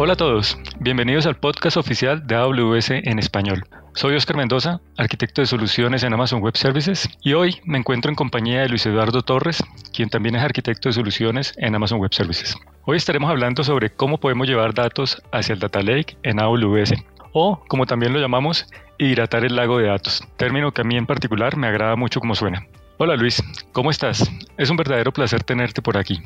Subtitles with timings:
[0.00, 3.64] Hola a todos, bienvenidos al podcast oficial de AWS en español.
[3.94, 8.14] Soy Oscar Mendoza, arquitecto de soluciones en Amazon Web Services, y hoy me encuentro en
[8.14, 9.60] compañía de Luis Eduardo Torres,
[9.92, 12.56] quien también es arquitecto de soluciones en Amazon Web Services.
[12.84, 16.94] Hoy estaremos hablando sobre cómo podemos llevar datos hacia el Data Lake en AWS,
[17.32, 18.68] o como también lo llamamos,
[18.98, 22.36] hidratar el lago de datos, término que a mí en particular me agrada mucho como
[22.36, 22.64] suena.
[22.98, 23.42] Hola Luis,
[23.72, 24.30] ¿cómo estás?
[24.56, 26.22] Es un verdadero placer tenerte por aquí.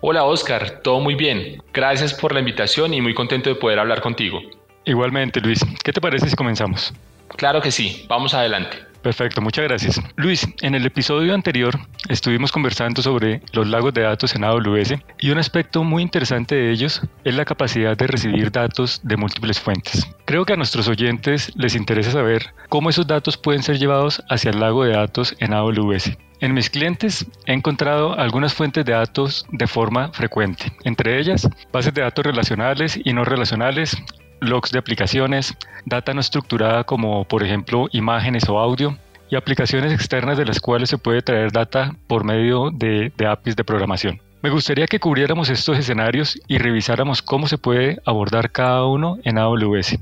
[0.00, 1.60] Hola Oscar, todo muy bien.
[1.72, 4.40] Gracias por la invitación y muy contento de poder hablar contigo.
[4.84, 6.94] Igualmente Luis, ¿qué te parece si comenzamos?
[7.36, 8.78] Claro que sí, vamos adelante.
[9.02, 10.00] Perfecto, muchas gracias.
[10.14, 11.74] Luis, en el episodio anterior
[12.08, 16.70] estuvimos conversando sobre los lagos de datos en AWS y un aspecto muy interesante de
[16.70, 20.06] ellos es la capacidad de recibir datos de múltiples fuentes.
[20.26, 24.52] Creo que a nuestros oyentes les interesa saber cómo esos datos pueden ser llevados hacia
[24.52, 26.16] el lago de datos en AWS.
[26.40, 31.92] En mis clientes he encontrado algunas fuentes de datos de forma frecuente, entre ellas bases
[31.92, 33.96] de datos relacionales y no relacionales,
[34.40, 38.96] logs de aplicaciones, data no estructurada como por ejemplo imágenes o audio
[39.28, 43.64] y aplicaciones externas de las cuales se puede traer data por medio de, APIs de
[43.64, 44.20] programación.
[44.40, 49.38] Me gustaría que cubriéramos estos escenarios y revisáramos cómo se puede abordar cada uno en
[49.38, 49.98] AWS.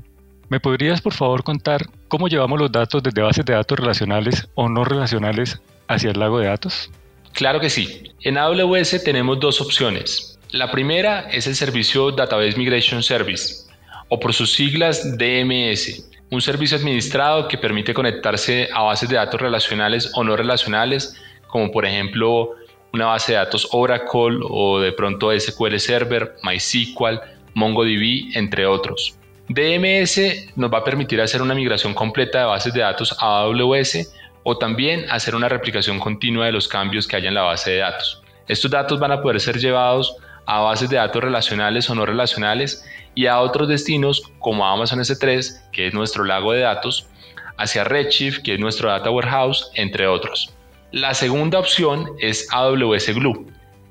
[0.49, 4.69] ¿Me podrías por favor contar cómo llevamos los datos desde bases de datos relacionales o
[4.69, 6.89] no relacionales hacia el lago de datos?
[7.33, 8.11] Claro que sí.
[8.21, 10.39] En AWS tenemos dos opciones.
[10.51, 13.67] La primera es el servicio Database Migration Service,
[14.07, 19.39] o por sus siglas DMS, un servicio administrado que permite conectarse a bases de datos
[19.39, 21.15] relacionales o no relacionales,
[21.47, 22.51] como por ejemplo
[22.93, 27.19] una base de datos Oracle o de pronto SQL Server, MySQL,
[27.53, 29.17] MongoDB, entre otros.
[29.49, 30.19] DMS
[30.55, 34.11] nos va a permitir hacer una migración completa de bases de datos a AWS
[34.49, 37.77] o también hacer una replicación continua de los cambios que haya en la base de
[37.79, 38.21] datos.
[38.47, 42.85] Estos datos van a poder ser llevados a bases de datos relacionales o no relacionales
[43.13, 47.09] y a otros destinos como Amazon S3, que es nuestro lago de datos,
[47.57, 50.53] hacia Redshift, que es nuestro data warehouse, entre otros.
[50.93, 53.47] La segunda opción es AWS Glue.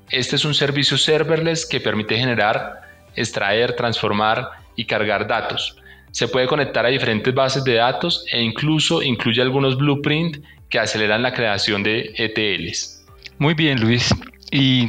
[0.09, 2.81] Este es un servicio serverless que permite generar,
[3.15, 5.77] extraer, transformar y cargar datos
[6.17, 11.21] se puede conectar a diferentes bases de datos e incluso incluye algunos blueprints que aceleran
[11.21, 13.05] la creación de ETLs.
[13.37, 14.09] Muy bien, Luis.
[14.49, 14.87] ¿Y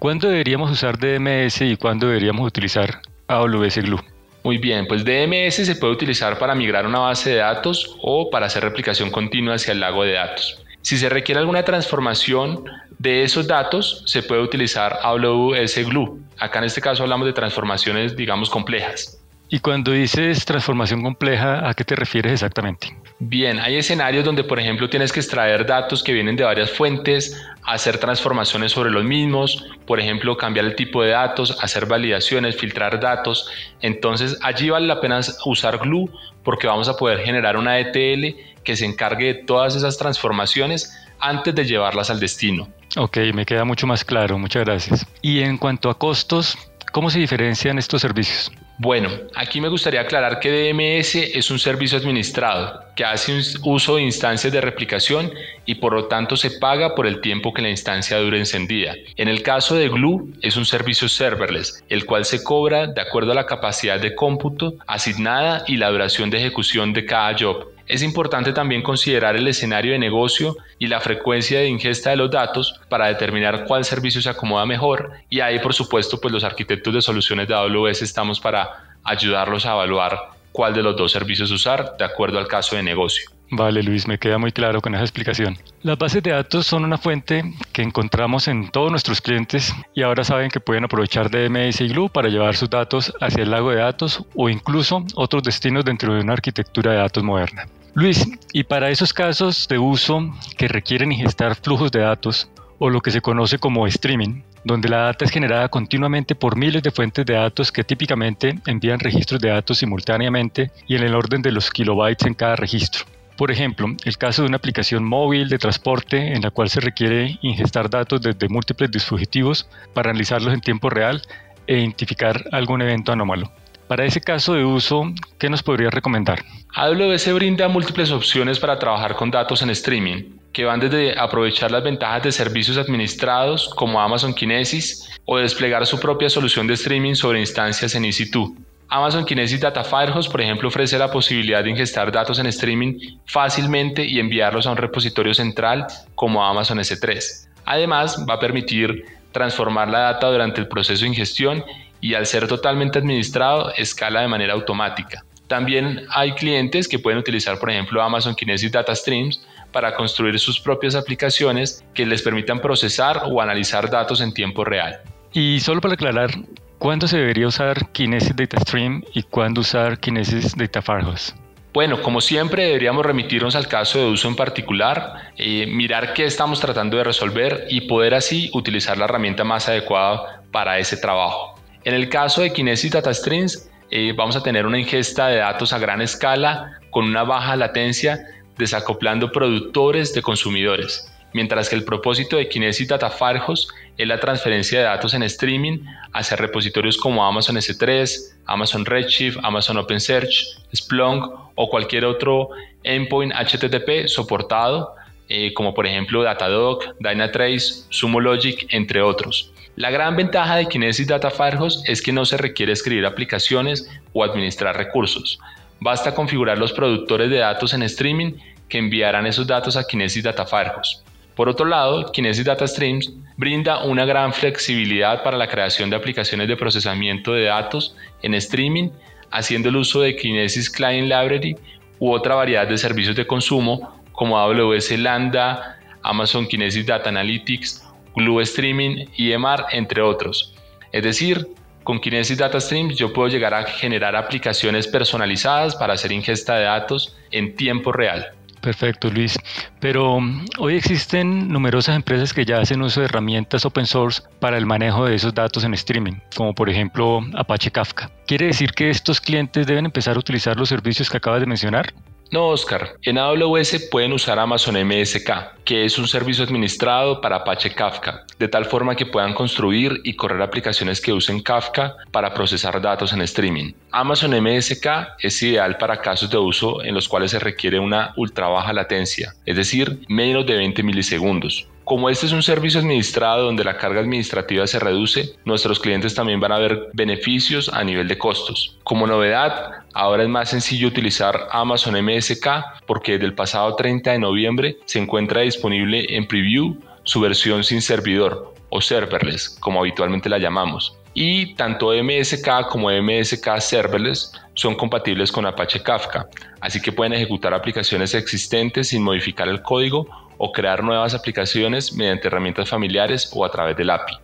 [0.00, 4.02] cuándo deberíamos usar DMS y cuándo deberíamos utilizar AWS Glue?
[4.42, 8.46] Muy bien, pues DMS se puede utilizar para migrar una base de datos o para
[8.46, 10.64] hacer replicación continua hacia el lago de datos.
[10.82, 12.64] Si se requiere alguna transformación
[12.98, 16.18] de esos datos, se puede utilizar AWS Glue.
[16.40, 19.20] Acá en este caso hablamos de transformaciones, digamos, complejas.
[19.48, 22.96] Y cuando dices transformación compleja, ¿a qué te refieres exactamente?
[23.18, 27.40] Bien, hay escenarios donde, por ejemplo, tienes que extraer datos que vienen de varias fuentes,
[27.62, 33.00] hacer transformaciones sobre los mismos, por ejemplo, cambiar el tipo de datos, hacer validaciones, filtrar
[33.00, 33.48] datos.
[33.80, 36.10] Entonces, allí vale la pena usar Glue
[36.42, 41.54] porque vamos a poder generar una ETL que se encargue de todas esas transformaciones antes
[41.54, 42.68] de llevarlas al destino.
[42.96, 45.06] Ok, me queda mucho más claro, muchas gracias.
[45.22, 46.58] Y en cuanto a costos,
[46.92, 48.52] ¿cómo se diferencian estos servicios?
[48.78, 54.02] Bueno, aquí me gustaría aclarar que DMS es un servicio administrado que hace uso de
[54.02, 55.32] instancias de replicación
[55.64, 58.94] y por lo tanto se paga por el tiempo que la instancia dure encendida.
[59.16, 63.32] En el caso de Glue es un servicio serverless, el cual se cobra de acuerdo
[63.32, 67.75] a la capacidad de cómputo asignada y la duración de ejecución de cada job.
[67.86, 72.30] Es importante también considerar el escenario de negocio y la frecuencia de ingesta de los
[72.30, 76.92] datos para determinar cuál servicio se acomoda mejor y ahí por supuesto pues los arquitectos
[76.92, 80.18] de soluciones de AWS estamos para ayudarlos a evaluar
[80.50, 83.35] cuál de los dos servicios usar de acuerdo al caso de negocio.
[83.50, 85.56] Vale, Luis, me queda muy claro con esa explicación.
[85.82, 90.24] Las bases de datos son una fuente que encontramos en todos nuestros clientes y ahora
[90.24, 93.76] saben que pueden aprovechar DMS y Glue para llevar sus datos hacia el lago de
[93.76, 97.66] datos o incluso otros destinos dentro de una arquitectura de datos moderna.
[97.94, 100.20] Luis, y para esos casos de uso
[100.58, 104.98] que requieren ingestar flujos de datos o lo que se conoce como streaming, donde la
[104.98, 109.50] data es generada continuamente por miles de fuentes de datos que típicamente envían registros de
[109.50, 113.04] datos simultáneamente y en el orden de los kilobytes en cada registro.
[113.36, 117.38] Por ejemplo, el caso de una aplicación móvil de transporte en la cual se requiere
[117.42, 121.20] ingestar datos desde múltiples dispositivos para analizarlos en tiempo real
[121.66, 123.52] e identificar algún evento anómalo.
[123.88, 126.42] Para ese caso de uso, ¿qué nos podría recomendar?
[126.74, 131.84] AWS brinda múltiples opciones para trabajar con datos en streaming, que van desde aprovechar las
[131.84, 137.38] ventajas de servicios administrados como Amazon Kinesis o desplegar su propia solución de streaming sobre
[137.38, 138.56] instancias en EC2.
[138.88, 144.04] Amazon Kinesis Data Firehose, por ejemplo, ofrece la posibilidad de ingestar datos en streaming fácilmente
[144.04, 147.48] y enviarlos a un repositorio central como Amazon S3.
[147.64, 151.64] Además, va a permitir transformar la data durante el proceso de ingestión
[152.00, 155.24] y al ser totalmente administrado escala de manera automática.
[155.48, 159.40] También hay clientes que pueden utilizar, por ejemplo, Amazon Kinesis Data Streams
[159.72, 165.00] para construir sus propias aplicaciones que les permitan procesar o analizar datos en tiempo real.
[165.32, 166.30] Y solo para aclarar,
[166.78, 171.34] ¿cuándo se debería usar Kinesis Data Stream y cuándo usar Kinesis Data Farhouse?
[171.72, 176.58] Bueno, como siempre deberíamos remitirnos al caso de uso en particular, eh, mirar qué estamos
[176.58, 181.60] tratando de resolver y poder así utilizar la herramienta más adecuada para ese trabajo.
[181.84, 185.72] En el caso de Kinesis Data Streams, eh, vamos a tener una ingesta de datos
[185.72, 188.20] a gran escala con una baja latencia
[188.56, 193.68] desacoplando productores de consumidores, mientras que el propósito de Kinesis Data Firehose
[193.98, 195.80] es la transferencia de datos en streaming
[196.14, 198.08] hacia repositorios como Amazon S3,
[198.46, 202.48] Amazon Redshift, Amazon OpenSearch, Splunk o cualquier otro
[202.84, 204.94] endpoint HTTP soportado,
[205.28, 209.52] eh, como por ejemplo Datadog, Dynatrace, Sumo Logic, entre otros.
[209.76, 214.24] La gran ventaja de Kinesis Data Firehose es que no se requiere escribir aplicaciones o
[214.24, 215.38] administrar recursos.
[215.80, 218.32] Basta configurar los productores de datos en streaming
[218.70, 221.04] que enviarán esos datos a Kinesis Data Firehose.
[221.36, 226.48] Por otro lado, Kinesis Data Streams brinda una gran flexibilidad para la creación de aplicaciones
[226.48, 228.88] de procesamiento de datos en streaming,
[229.30, 231.54] haciendo el uso de Kinesis Client Library
[231.98, 238.40] u otra variedad de servicios de consumo como AWS Lambda, Amazon Kinesis Data Analytics, Glue
[238.40, 240.54] Streaming, EMR, entre otros.
[240.90, 241.46] Es decir,
[241.84, 246.64] con Kinesis Data Streams yo puedo llegar a generar aplicaciones personalizadas para hacer ingesta de
[246.64, 248.35] datos en tiempo real.
[248.66, 249.38] Perfecto, Luis.
[249.78, 254.58] Pero mm, hoy existen numerosas empresas que ya hacen uso de herramientas open source para
[254.58, 258.10] el manejo de esos datos en streaming, como por ejemplo Apache Kafka.
[258.26, 261.94] ¿Quiere decir que estos clientes deben empezar a utilizar los servicios que acabas de mencionar?
[262.32, 262.96] No, Oscar.
[263.02, 268.48] En AWS pueden usar Amazon MSK, que es un servicio administrado para Apache Kafka, de
[268.48, 273.20] tal forma que puedan construir y correr aplicaciones que usen Kafka para procesar datos en
[273.20, 273.72] streaming.
[273.92, 274.86] Amazon MSK
[275.20, 279.34] es ideal para casos de uso en los cuales se requiere una ultra baja latencia,
[279.44, 281.68] es decir, menos de 20 milisegundos.
[281.86, 286.40] Como este es un servicio administrado donde la carga administrativa se reduce, nuestros clientes también
[286.40, 288.76] van a ver beneficios a nivel de costos.
[288.82, 292.48] Como novedad, ahora es más sencillo utilizar Amazon MSK
[292.88, 297.80] porque desde el pasado 30 de noviembre se encuentra disponible en preview su versión sin
[297.80, 300.98] servidor o serverless, como habitualmente la llamamos.
[301.14, 306.26] Y tanto MSK como MSK Serverless son compatibles con Apache Kafka,
[306.60, 312.28] así que pueden ejecutar aplicaciones existentes sin modificar el código o crear nuevas aplicaciones mediante
[312.28, 314.14] herramientas familiares o a través del API.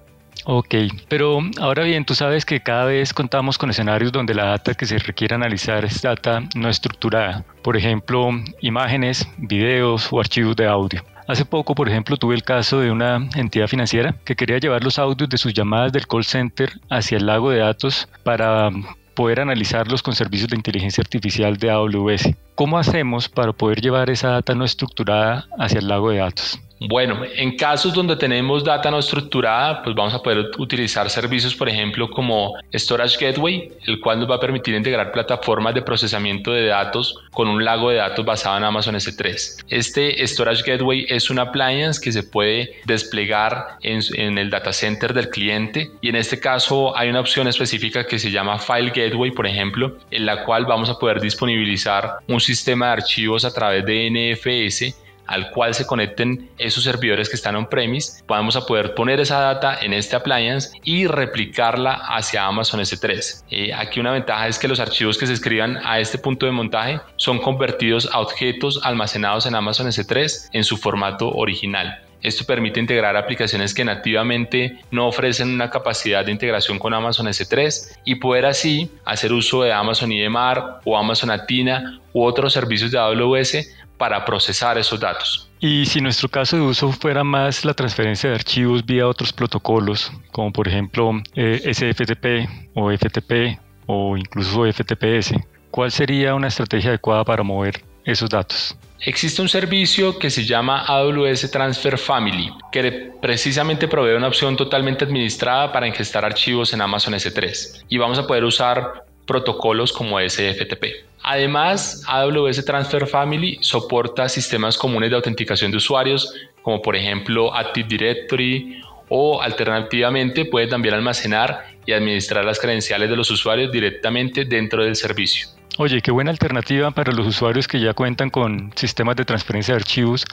[0.45, 0.75] Ok,
[1.09, 4.87] pero ahora bien, tú sabes que cada vez contamos con escenarios donde la data que
[4.87, 8.31] se requiere analizar es data no estructurada, por ejemplo,
[8.61, 11.05] imágenes, videos o archivos de audio.
[11.29, 14.99] Hace poco, por ejemplo, tuve el caso de una entidad financiera que quería llevar los
[14.99, 18.71] audios de sus llamadas del call center hacia el lago de datos para
[19.15, 22.31] poder analizarlos con servicios de inteligencia artificial de AWS.
[22.55, 26.61] ¿Cómo hacemos para poder llevar esa data no estructurada hacia el lago de datos?
[26.89, 31.69] Bueno, en casos donde tenemos data no estructurada, pues vamos a poder utilizar servicios, por
[31.69, 36.67] ejemplo, como Storage Gateway, el cual nos va a permitir integrar plataformas de procesamiento de
[36.67, 39.65] datos con un lago de datos basado en Amazon S3.
[39.69, 45.15] Este Storage Gateway es un appliance que se puede desplegar en, en el data center
[45.15, 49.31] del cliente y en este caso hay una opción específica que se llama File Gateway,
[49.31, 53.85] por ejemplo, en la cual vamos a poder disponibilizar un sistema de archivos a través
[53.87, 59.21] de NFS al cual se conecten esos servidores que están on-premise, vamos a poder poner
[59.21, 63.45] esa data en este appliance y replicarla hacia Amazon S3.
[63.51, 66.53] Eh, aquí una ventaja es que los archivos que se escriban a este punto de
[66.53, 72.03] montaje son convertidos a objetos almacenados en Amazon S3 en su formato original.
[72.23, 77.99] Esto permite integrar aplicaciones que nativamente no ofrecen una capacidad de integración con Amazon S3
[78.05, 82.99] y poder así hacer uso de Amazon EMR o Amazon Athena u otros servicios de
[82.99, 85.51] AWS para procesar esos datos.
[85.61, 90.13] Y si nuestro caso de uso fuera más la transferencia de archivos vía otros protocolos,
[90.33, 95.35] como por ejemplo eh, SFTP o FTP o incluso FTPS,
[95.71, 98.77] ¿cuál sería una estrategia adecuada para mover esos datos?
[99.05, 105.05] Existe un servicio que se llama AWS Transfer Family, que precisamente provee una opción totalmente
[105.05, 107.85] administrada para ingestar archivos en Amazon S3.
[107.89, 110.85] Y vamos a poder usar protocolos como SFTP.
[111.23, 117.89] Además, AWS Transfer Family soporta sistemas comunes de autenticación de usuarios, como por ejemplo Active
[117.89, 124.85] Directory o alternativamente puede también almacenar y administrar las credenciales de los usuarios directamente dentro
[124.85, 125.49] del servicio.
[125.79, 129.81] Oye, qué buena alternativa para los usuarios que ya cuentan con sistemas de transferencia de
[129.81, 130.27] archivos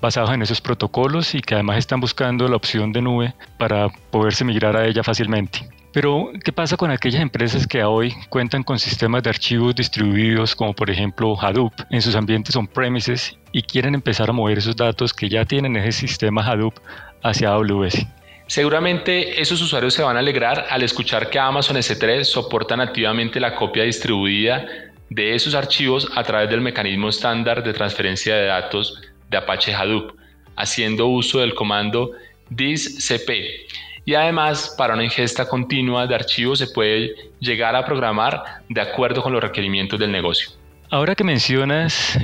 [0.00, 4.44] basados en esos protocolos y que además están buscando la opción de nube para poderse
[4.44, 5.68] migrar a ella fácilmente.
[5.96, 10.74] Pero, ¿qué pasa con aquellas empresas que hoy cuentan con sistemas de archivos distribuidos, como
[10.74, 15.30] por ejemplo Hadoop, en sus ambientes on-premises y quieren empezar a mover esos datos que
[15.30, 16.74] ya tienen ese sistema Hadoop
[17.22, 18.06] hacia AWS?
[18.46, 23.54] Seguramente esos usuarios se van a alegrar al escuchar que Amazon S3 soporta nativamente la
[23.54, 24.66] copia distribuida
[25.08, 29.00] de esos archivos a través del mecanismo estándar de transferencia de datos
[29.30, 30.14] de Apache Hadoop,
[30.56, 32.10] haciendo uso del comando
[32.50, 33.30] discp.
[34.06, 39.20] Y además, para una ingesta continua de archivos se puede llegar a programar de acuerdo
[39.20, 40.50] con los requerimientos del negocio.
[40.90, 42.16] Ahora que mencionas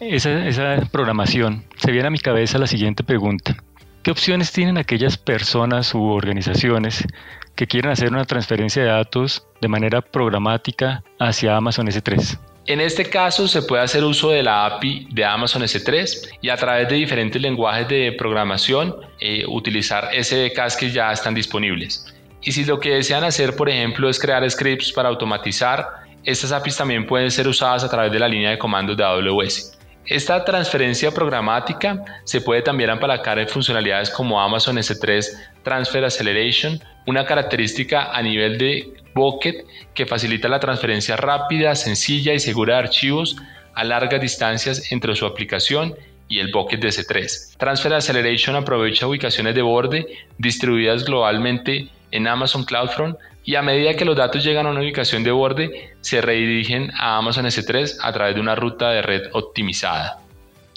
[0.00, 3.56] esa, programación, se viene a mi cabeza la siguiente pregunta.
[4.02, 7.06] ¿Qué opciones tienen aquellas personas u organizaciones
[7.54, 12.38] que quieren hacer una transferencia de datos de manera programática hacia Amazon S3?
[12.70, 16.56] En este caso se puede hacer uso de la API de Amazon S3 y a
[16.56, 22.14] través de diferentes lenguajes de programación eh, utilizar SDKs que ya están disponibles.
[22.40, 25.84] Y si lo que desean hacer, por ejemplo, es crear scripts para automatizar,
[26.22, 29.76] estas APIs también pueden ser usadas a través de la línea de comandos de AWS.
[30.06, 35.26] Esta transferencia programática se puede también apalacar en funcionalidades como Amazon S3
[35.64, 39.64] Transfer Acceleration, una característica a nivel de bucket
[39.94, 43.36] que facilita la transferencia rápida, sencilla y segura de archivos
[43.74, 45.94] a largas distancias entre su aplicación
[46.28, 47.56] y el bucket de S3.
[47.58, 50.06] Transfer Acceleration aprovecha ubicaciones de borde
[50.38, 55.24] distribuidas globalmente en Amazon CloudFront y a medida que los datos llegan a una ubicación
[55.24, 60.20] de borde, se redirigen a Amazon S3 a través de una ruta de red optimizada.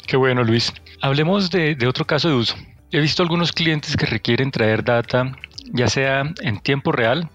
[0.08, 0.74] Qué bueno, Luis.
[1.02, 2.56] Hablemos de, de otro caso de uso.
[2.92, 5.36] He visto algunos clientes que requieren traer data,
[5.72, 7.30] ya sea en tiempo real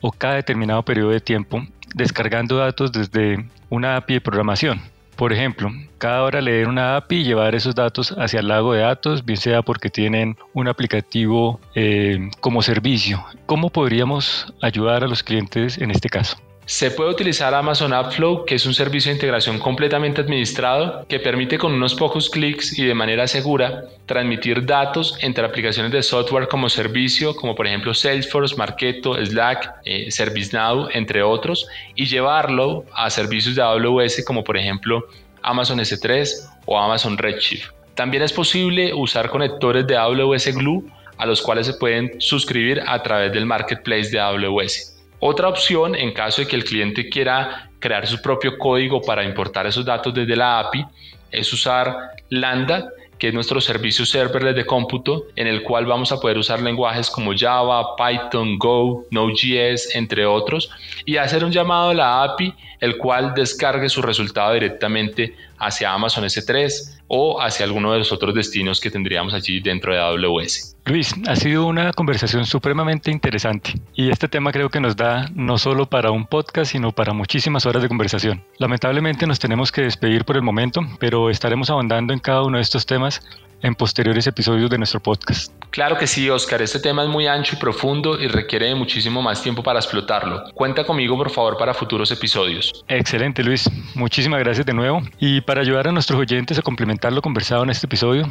[0.00, 4.80] o cada determinado periodo de tiempo, descargando datos desde una API de programación.
[5.16, 8.80] Por ejemplo, cada hora leer una API y llevar esos datos hacia el lago de
[8.80, 13.24] datos, bien sea porque tienen un aplicativo eh, como servicio.
[13.46, 16.38] ¿Cómo podríamos ayudar a los clientes en este caso?
[16.64, 21.58] Se puede utilizar Amazon AppFlow, que es un servicio de integración completamente administrado que permite
[21.58, 26.68] con unos pocos clics y de manera segura transmitir datos entre aplicaciones de software como
[26.68, 31.66] servicio, como por ejemplo Salesforce, Marketo, Slack, eh, ServiceNow, entre otros,
[31.96, 35.04] y llevarlo a servicios de AWS como por ejemplo
[35.42, 37.72] Amazon S3 o Amazon Redshift.
[37.96, 40.84] También es posible usar conectores de AWS Glue
[41.18, 44.91] a los cuales se pueden suscribir a través del marketplace de AWS.
[45.24, 49.68] Otra opción, en caso de que el cliente quiera crear su propio código para importar
[49.68, 50.84] esos datos desde la API,
[51.30, 51.96] es usar
[52.28, 52.88] Lambda,
[53.20, 57.08] que es nuestro servicio serverless de cómputo, en el cual vamos a poder usar lenguajes
[57.08, 60.70] como Java, Python, Go, Node.js, entre otros,
[61.04, 66.24] y hacer un llamado a la API, el cual descargue su resultado directamente hacia Amazon
[66.24, 70.78] S3 o hacia alguno de los otros destinos que tendríamos allí dentro de AWS.
[70.84, 75.56] Luis, ha sido una conversación supremamente interesante y este tema creo que nos da no
[75.56, 78.44] solo para un podcast, sino para muchísimas horas de conversación.
[78.58, 82.62] Lamentablemente nos tenemos que despedir por el momento, pero estaremos ahondando en cada uno de
[82.62, 83.22] estos temas
[83.62, 85.52] en posteriores episodios de nuestro podcast.
[85.70, 86.60] Claro que sí, Oscar.
[86.60, 90.44] Este tema es muy ancho y profundo y requiere de muchísimo más tiempo para explotarlo.
[90.52, 92.84] Cuenta conmigo, por favor, para futuros episodios.
[92.88, 93.70] Excelente, Luis.
[93.94, 95.02] Muchísimas gracias de nuevo.
[95.18, 98.28] Y para ayudar a nuestros oyentes a complementar lo conversado en este episodio,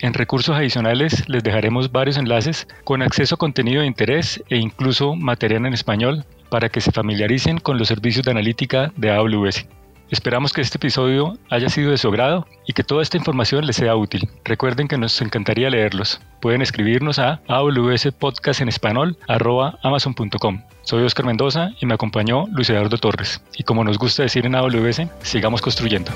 [0.00, 5.14] en recursos adicionales les dejaremos varios enlaces con acceso a contenido de interés e incluso
[5.14, 9.66] material en español para que se familiaricen con los servicios de analítica de AWS.
[10.10, 13.76] Esperamos que este episodio haya sido de su agrado y que toda esta información les
[13.76, 14.28] sea útil.
[14.44, 16.20] Recuerden que nos encantaría leerlos.
[16.40, 17.40] Pueden escribirnos a
[19.82, 20.62] amazon.com.
[20.82, 23.42] Soy Oscar Mendoza y me acompañó Luis Eduardo Torres.
[23.56, 26.12] Y como nos gusta decir en AWS, sigamos construyendo.